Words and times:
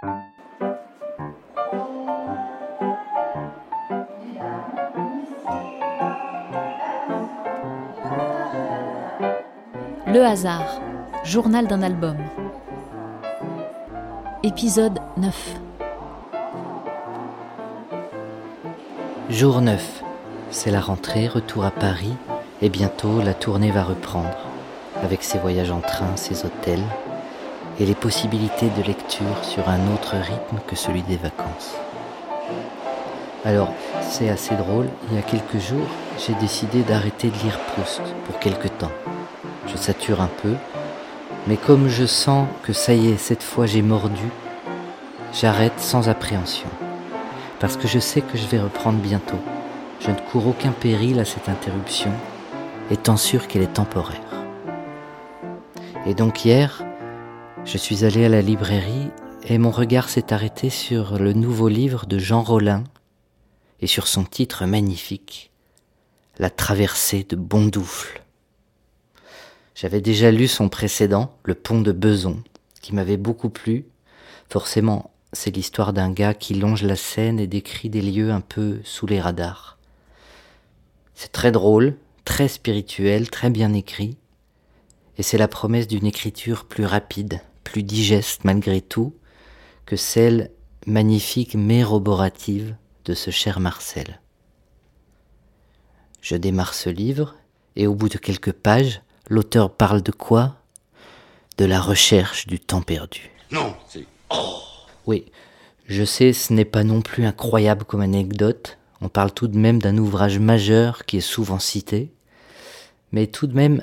Le 0.00 0.14
hasard, 10.24 10.80
journal 11.24 11.66
d'un 11.66 11.82
album. 11.82 12.16
Épisode 14.44 15.00
9. 15.16 15.56
Jour 19.30 19.60
9. 19.60 20.04
C'est 20.50 20.70
la 20.70 20.80
rentrée, 20.80 21.26
retour 21.26 21.64
à 21.64 21.72
Paris, 21.72 22.14
et 22.62 22.68
bientôt 22.68 23.20
la 23.20 23.34
tournée 23.34 23.72
va 23.72 23.82
reprendre, 23.82 24.46
avec 25.02 25.24
ses 25.24 25.38
voyages 25.38 25.72
en 25.72 25.80
train, 25.80 26.16
ses 26.16 26.44
hôtels, 26.44 26.84
et 27.80 27.86
les 27.86 27.94
possibilités 27.94 28.70
de 28.76 28.82
lecture 28.82 29.42
sur 29.42 29.68
un 29.68 29.92
autre 29.94 30.16
rythme 30.16 30.58
que 30.66 30.76
celui 30.76 31.02
des 31.02 31.16
vacances. 31.16 31.74
Alors, 33.44 33.72
c'est 34.02 34.28
assez 34.28 34.54
drôle, 34.56 34.88
il 35.08 35.16
y 35.16 35.18
a 35.18 35.22
quelques 35.22 35.58
jours, 35.58 35.86
j'ai 36.18 36.34
décidé 36.34 36.82
d'arrêter 36.82 37.28
de 37.28 37.38
lire 37.38 37.58
Proust 37.72 38.02
pour 38.26 38.38
quelques 38.38 38.76
temps. 38.78 38.90
Je 39.68 39.76
sature 39.76 40.20
un 40.20 40.30
peu, 40.42 40.54
mais 41.46 41.56
comme 41.56 41.88
je 41.88 42.06
sens 42.06 42.48
que 42.62 42.72
ça 42.72 42.94
y 42.94 43.10
est, 43.10 43.16
cette 43.16 43.42
fois 43.42 43.66
j'ai 43.66 43.82
mordu, 43.82 44.28
j'arrête 45.32 45.78
sans 45.78 46.08
appréhension 46.08 46.68
parce 47.60 47.76
que 47.76 47.88
je 47.88 47.98
sais 47.98 48.20
que 48.20 48.38
je 48.38 48.46
vais 48.46 48.60
reprendre 48.60 48.98
bientôt. 48.98 49.38
Je 50.00 50.10
ne 50.10 50.16
cours 50.30 50.46
aucun 50.46 50.70
péril 50.70 51.18
à 51.18 51.24
cette 51.24 51.48
interruption, 51.48 52.10
étant 52.90 53.16
sûr 53.16 53.48
qu'elle 53.48 53.62
est 53.62 53.74
temporaire. 53.74 54.20
Et 56.06 56.14
donc 56.14 56.44
hier, 56.44 56.84
je 57.68 57.76
suis 57.76 58.06
allé 58.06 58.24
à 58.24 58.30
la 58.30 58.40
librairie 58.40 59.10
et 59.44 59.58
mon 59.58 59.70
regard 59.70 60.08
s'est 60.08 60.32
arrêté 60.32 60.70
sur 60.70 61.18
le 61.18 61.34
nouveau 61.34 61.68
livre 61.68 62.06
de 62.06 62.18
Jean 62.18 62.42
Rollin 62.42 62.82
et 63.80 63.86
sur 63.86 64.08
son 64.08 64.24
titre 64.24 64.64
magnifique, 64.64 65.50
La 66.38 66.48
traversée 66.48 67.26
de 67.28 67.36
Bondoufle. 67.36 68.22
J'avais 69.74 70.00
déjà 70.00 70.30
lu 70.30 70.48
son 70.48 70.70
précédent, 70.70 71.36
Le 71.42 71.54
pont 71.54 71.82
de 71.82 71.92
Beson, 71.92 72.42
qui 72.80 72.94
m'avait 72.94 73.18
beaucoup 73.18 73.50
plu, 73.50 73.84
forcément 74.48 75.10
c'est 75.34 75.54
l'histoire 75.54 75.92
d'un 75.92 76.10
gars 76.10 76.32
qui 76.32 76.54
longe 76.54 76.84
la 76.84 76.96
Seine 76.96 77.38
et 77.38 77.46
décrit 77.46 77.90
des 77.90 78.00
lieux 78.00 78.30
un 78.30 78.40
peu 78.40 78.78
sous 78.82 79.06
les 79.06 79.20
radars. 79.20 79.76
C'est 81.14 81.32
très 81.32 81.52
drôle, 81.52 81.96
très 82.24 82.48
spirituel, 82.48 83.28
très 83.28 83.50
bien 83.50 83.74
écrit, 83.74 84.16
et 85.18 85.22
c'est 85.22 85.36
la 85.36 85.48
promesse 85.48 85.86
d'une 85.86 86.06
écriture 86.06 86.64
plus 86.64 86.86
rapide, 86.86 87.42
plus 87.68 87.82
digeste 87.82 88.44
malgré 88.44 88.80
tout, 88.80 89.14
que 89.84 89.96
celle 89.96 90.50
magnifique 90.86 91.54
mais 91.54 91.84
roborative 91.84 92.74
de 93.04 93.12
ce 93.12 93.30
cher 93.30 93.60
Marcel. 93.60 94.20
Je 96.22 96.34
démarre 96.36 96.72
ce 96.72 96.88
livre, 96.88 97.34
et 97.76 97.86
au 97.86 97.94
bout 97.94 98.08
de 98.08 98.16
quelques 98.16 98.52
pages, 98.52 99.02
l'auteur 99.28 99.70
parle 99.70 100.02
de 100.02 100.12
quoi? 100.12 100.56
De 101.58 101.66
la 101.66 101.78
recherche 101.80 102.46
du 102.46 102.58
temps 102.58 102.80
perdu. 102.80 103.30
Non, 103.50 103.74
c'est... 103.86 104.06
Oh 104.30 104.62
oui, 105.06 105.26
je 105.86 106.04
sais, 106.04 106.32
ce 106.32 106.54
n'est 106.54 106.64
pas 106.64 106.84
non 106.84 107.02
plus 107.02 107.26
incroyable 107.26 107.84
comme 107.84 108.00
anecdote. 108.00 108.78
On 109.02 109.10
parle 109.10 109.32
tout 109.32 109.48
de 109.48 109.58
même 109.58 109.78
d'un 109.78 109.98
ouvrage 109.98 110.38
majeur 110.38 111.04
qui 111.04 111.18
est 111.18 111.20
souvent 111.20 111.58
cité. 111.58 112.12
Mais 113.12 113.26
tout 113.26 113.46
de 113.46 113.54
même, 113.54 113.82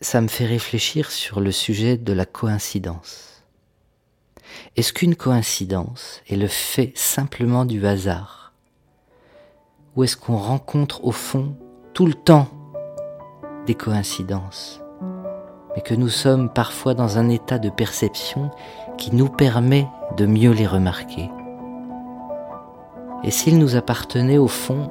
ça 0.00 0.20
me 0.20 0.28
fait 0.28 0.46
réfléchir 0.46 1.10
sur 1.10 1.40
le 1.40 1.50
sujet 1.50 1.96
de 1.96 2.12
la 2.12 2.24
coïncidence. 2.24 3.42
Est-ce 4.76 4.92
qu'une 4.92 5.16
coïncidence 5.16 6.22
est 6.28 6.36
le 6.36 6.46
fait 6.46 6.92
simplement 6.94 7.64
du 7.64 7.84
hasard? 7.84 8.52
Ou 9.96 10.04
est-ce 10.04 10.16
qu'on 10.16 10.36
rencontre 10.36 11.04
au 11.04 11.10
fond 11.10 11.56
tout 11.94 12.06
le 12.06 12.14
temps 12.14 12.48
des 13.66 13.74
coïncidences 13.74 14.80
mais 15.74 15.82
que 15.82 15.94
nous 15.94 16.08
sommes 16.08 16.48
parfois 16.48 16.94
dans 16.94 17.18
un 17.18 17.28
état 17.28 17.58
de 17.58 17.68
perception 17.68 18.50
qui 18.96 19.14
nous 19.14 19.28
permet 19.28 19.86
de 20.16 20.26
mieux 20.26 20.52
les 20.52 20.66
remarquer? 20.66 21.28
Et 23.24 23.30
s'il 23.30 23.58
nous 23.58 23.76
appartenait 23.76 24.38
au 24.38 24.48
fond 24.48 24.90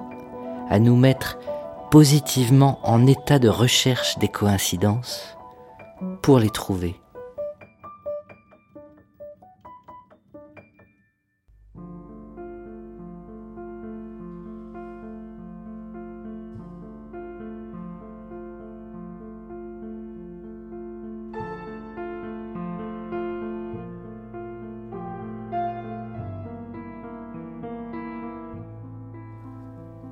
à 0.69 0.79
nous 0.79 0.95
mettre 0.95 1.39
positivement 1.89 2.79
en 2.83 3.07
état 3.07 3.39
de 3.39 3.49
recherche 3.49 4.17
des 4.19 4.27
coïncidences 4.27 5.37
pour 6.21 6.39
les 6.39 6.49
trouver. 6.49 6.95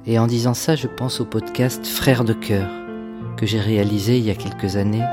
Et 0.08 0.20
en 0.20 0.28
disant 0.28 0.54
ça, 0.54 0.76
je 0.76 0.88
pense 0.88 1.20
au 1.20 1.26
podcast 1.26 1.88
Frères 1.88 2.26
de 2.26 2.34
cœur 2.34 2.70
que 3.38 3.48
j'ai 3.48 3.60
réalisé 3.60 4.20
il 4.20 4.24
y 4.24 4.30
a 4.30 4.36
quelques 4.36 4.76
années 4.76 5.04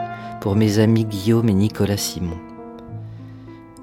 pour 0.43 0.55
mes 0.55 0.81
amis 0.81 1.07
Guillaume 1.07 1.49
et 1.49 1.55
Nicolas 1.55 1.97
Simon. 1.97 2.37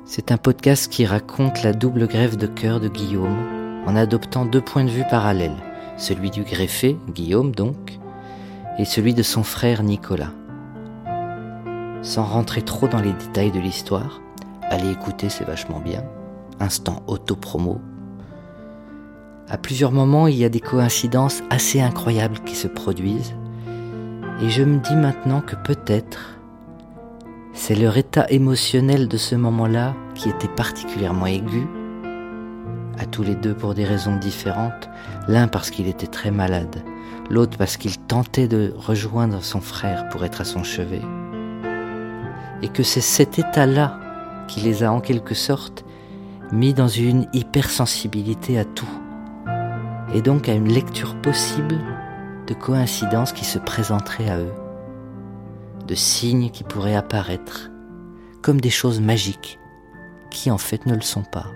C'est 0.05 0.31
un 0.31 0.37
podcast 0.37 0.91
qui 0.91 1.07
raconte 1.07 1.63
la 1.63 1.73
double 1.73 2.07
grève 2.07 2.37
de 2.37 2.45
cœur 2.45 2.79
de 2.79 2.89
Guillaume 2.89 3.37
en 3.87 3.95
adoptant 3.95 4.45
deux 4.45 4.61
points 4.61 4.83
de 4.83 4.91
vue 4.91 5.03
parallèles, 5.09 5.57
celui 5.97 6.29
du 6.29 6.43
greffé, 6.43 6.95
Guillaume 7.15 7.53
donc, 7.53 7.97
et 8.77 8.85
celui 8.85 9.15
de 9.15 9.23
son 9.23 9.41
frère 9.41 9.81
Nicolas. 9.81 10.33
Sans 12.03 12.23
rentrer 12.23 12.61
trop 12.61 12.87
dans 12.87 13.01
les 13.01 13.13
détails 13.13 13.51
de 13.51 13.59
l'histoire, 13.59 14.21
allez 14.61 14.91
écouter, 14.91 15.29
c'est 15.29 15.43
vachement 15.43 15.79
bien. 15.79 16.03
Instant 16.59 17.01
auto-promo, 17.07 17.81
à 19.49 19.57
plusieurs 19.57 19.91
moments, 19.91 20.27
il 20.27 20.35
y 20.35 20.45
a 20.45 20.49
des 20.49 20.59
coïncidences 20.59 21.41
assez 21.49 21.81
incroyables 21.81 22.39
qui 22.45 22.55
se 22.55 22.67
produisent. 22.67 23.33
Et 24.41 24.49
je 24.49 24.63
me 24.63 24.77
dis 24.77 24.95
maintenant 24.95 25.41
que 25.41 25.55
peut-être 25.55 26.37
c'est 27.53 27.73
leur 27.73 27.97
état 27.97 28.29
émotionnel 28.29 29.07
de 29.07 29.17
ce 29.17 29.35
moment-là 29.35 29.95
qui 30.13 30.29
était 30.29 30.47
particulièrement 30.47 31.25
aigu, 31.25 31.67
à 32.99 33.05
tous 33.05 33.23
les 33.23 33.35
deux 33.35 33.55
pour 33.55 33.73
des 33.73 33.85
raisons 33.85 34.17
différentes, 34.17 34.87
l'un 35.27 35.47
parce 35.47 35.71
qu'il 35.71 35.87
était 35.87 36.07
très 36.07 36.31
malade, 36.31 36.83
l'autre 37.29 37.57
parce 37.57 37.75
qu'il 37.75 37.97
tentait 37.97 38.47
de 38.47 38.73
rejoindre 38.77 39.43
son 39.43 39.61
frère 39.61 40.09
pour 40.09 40.23
être 40.25 40.41
à 40.41 40.45
son 40.45 40.63
chevet. 40.63 41.01
Et 42.61 42.67
que 42.67 42.83
c'est 42.83 43.01
cet 43.01 43.39
état-là 43.39 43.99
qui 44.47 44.59
les 44.61 44.83
a 44.83 44.91
en 44.91 44.99
quelque 44.99 45.33
sorte 45.33 45.85
mis 46.51 46.73
dans 46.73 46.87
une 46.87 47.27
hypersensibilité 47.33 48.59
à 48.59 48.65
tout 48.65 48.89
et 50.13 50.21
donc 50.21 50.49
à 50.49 50.53
une 50.53 50.67
lecture 50.67 51.15
possible 51.21 51.77
de 52.47 52.53
coïncidences 52.53 53.31
qui 53.31 53.45
se 53.45 53.59
présenteraient 53.59 54.29
à 54.29 54.39
eux, 54.39 54.53
de 55.87 55.95
signes 55.95 56.49
qui 56.49 56.63
pourraient 56.63 56.95
apparaître 56.95 57.69
comme 58.41 58.61
des 58.61 58.69
choses 58.69 59.01
magiques 59.01 59.59
qui 60.31 60.51
en 60.51 60.57
fait 60.57 60.85
ne 60.85 60.95
le 60.95 61.01
sont 61.01 61.23
pas. 61.23 61.47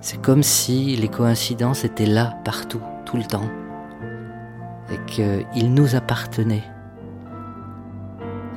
C'est 0.00 0.20
comme 0.20 0.42
si 0.42 0.96
les 0.96 1.08
coïncidences 1.08 1.84
étaient 1.84 2.04
là 2.04 2.38
partout, 2.44 2.82
tout 3.06 3.16
le 3.16 3.24
temps, 3.24 3.48
et 4.90 4.98
qu'il 5.06 5.72
nous 5.72 5.94
appartenait 5.94 6.62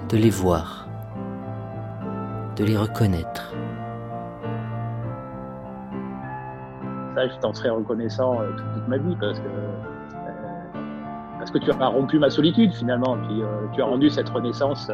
de 0.10 0.18
les 0.18 0.30
voir, 0.30 0.90
de 2.58 2.66
les 2.66 2.78
reconnaître. 2.78 3.57
Je 7.26 7.40
t'en 7.40 7.54
serais 7.54 7.70
reconnaissant 7.70 8.40
euh, 8.42 8.52
toute, 8.52 8.88
ma 8.88 8.98
vie 8.98 9.16
parce 9.20 9.40
que, 9.40 9.46
euh, 9.46 10.80
parce 11.40 11.52
que 11.52 11.58
tu 11.58 11.72
as 11.72 11.88
rompu 11.88 12.20
ma 12.20 12.30
solitude 12.30 12.74
finalement, 12.74 13.18
puis 13.28 13.42
euh, 13.42 13.46
tu 13.74 13.82
as 13.82 13.86
rendu 13.86 14.10
cette 14.10 14.30
renaissance 14.30 14.92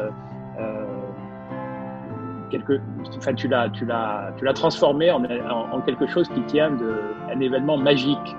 quelque, 2.50 2.80
enfin, 3.16 3.34
tu 3.34 3.48
l'as, 3.48 3.68
tu 3.70 3.84
l'as, 3.84 4.32
tu 4.36 4.44
l'as 4.44 4.52
transformé 4.52 5.10
en, 5.10 5.24
en, 5.24 5.80
quelque 5.80 6.06
chose 6.06 6.28
qui 6.28 6.40
tient 6.42 6.70
d'un 6.70 7.40
événement 7.40 7.76
magique. 7.76 8.36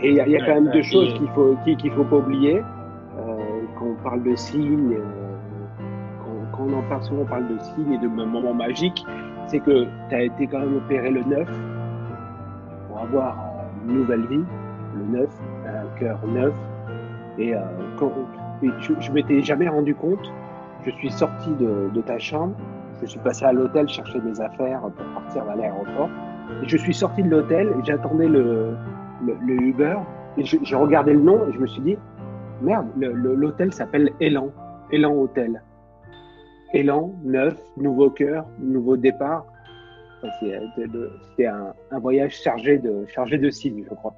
Et 0.00 0.10
il 0.10 0.16
y, 0.16 0.36
a 0.36 0.44
quand 0.44 0.54
même 0.54 0.70
deux 0.70 0.82
choses 0.82 1.14
qu'il 1.14 1.28
faut, 1.28 1.56
qu'il 1.64 1.90
faut 1.92 2.04
pas 2.04 2.16
oublier. 2.16 2.58
Euh, 2.58 3.36
quand 3.78 3.86
on 3.86 4.02
parle 4.02 4.22
de 4.24 4.34
signes, 4.34 4.98
quand, 6.52 6.64
on 6.68 6.78
en 6.78 6.82
parle 6.82 7.04
souvent, 7.04 7.22
on 7.22 7.26
parle 7.26 7.48
de 7.48 7.58
signes 7.62 7.92
et 7.94 7.98
de 7.98 8.08
moments 8.08 8.52
magiques, 8.52 9.06
c'est 9.46 9.60
que 9.60 9.86
tu 10.08 10.14
as 10.14 10.22
été 10.22 10.46
quand 10.48 10.58
même 10.58 10.76
opéré 10.76 11.10
le 11.10 11.22
9 11.22 11.48
avoir 13.02 13.36
une 13.86 13.98
nouvelle 13.98 14.26
vie, 14.26 14.44
le 14.96 15.18
neuf, 15.18 15.30
un 15.66 15.98
cœur 15.98 16.18
neuf. 16.26 16.54
Et, 17.38 17.54
euh, 17.54 17.60
je, 18.60 18.92
ne 18.92 19.14
m'étais 19.14 19.42
jamais 19.42 19.68
rendu 19.68 19.94
compte 19.94 20.30
je 20.84 20.90
suis 20.90 21.10
sorti 21.10 21.50
de, 21.54 22.00
ta 22.02 22.18
chambre, 22.18 22.54
je 23.00 23.06
suis 23.06 23.20
passé 23.20 23.44
à 23.44 23.52
l'hôtel 23.52 23.88
chercher 23.88 24.20
mes 24.20 24.40
affaires 24.40 24.80
pour 24.80 25.22
partir 25.22 25.48
à 25.48 25.56
l'aéroport. 25.56 26.08
Et 26.62 26.68
je 26.68 26.76
suis 26.76 26.94
sorti 26.94 27.22
de 27.22 27.30
l'hôtel 27.30 27.68
et 27.68 27.84
j'attendais 27.84 28.28
le, 28.28 28.74
le, 29.24 29.36
le, 29.46 29.62
Uber. 29.62 29.96
Et 30.36 30.44
j'ai 30.44 30.76
regardé 30.76 31.12
le 31.14 31.20
nom 31.20 31.46
et 31.48 31.52
je 31.52 31.58
me 31.58 31.66
suis 31.66 31.82
dit, 31.82 31.96
merde, 32.60 32.86
l'hôtel 32.96 33.72
s'appelle 33.72 34.10
Elan, 34.20 34.48
Elan 34.90 35.14
Hôtel. 35.14 35.62
Élan, 36.74 37.12
neuf, 37.22 37.56
nouveau 37.76 38.10
cœur, 38.10 38.46
nouveau 38.58 38.96
départ. 38.96 39.44
C'était 40.40 41.46
un, 41.46 41.74
un, 41.90 41.98
voyage 41.98 42.40
chargé 42.40 42.78
de, 42.78 43.06
chargé 43.06 43.38
de 43.38 43.50
signes, 43.50 43.84
je 43.88 43.94
crois. 43.94 44.14